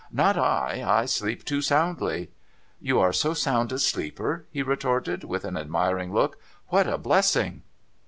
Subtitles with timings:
[0.25, 0.83] 'Not I.
[0.83, 2.31] I sleep too soundly.'
[2.79, 6.39] 'You are so sound a sleeper?' he retorted, with an admiring look.'
[6.69, 7.61] What a blessing